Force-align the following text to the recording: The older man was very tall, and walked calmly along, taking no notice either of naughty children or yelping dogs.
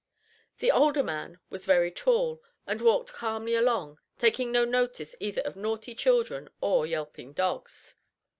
The 0.57 0.71
older 0.71 1.03
man 1.03 1.39
was 1.51 1.67
very 1.67 1.91
tall, 1.91 2.41
and 2.65 2.81
walked 2.81 3.13
calmly 3.13 3.53
along, 3.53 3.99
taking 4.17 4.51
no 4.51 4.65
notice 4.65 5.15
either 5.19 5.41
of 5.43 5.55
naughty 5.55 5.93
children 5.93 6.49
or 6.59 6.87
yelping 6.87 7.33
dogs. 7.33 7.97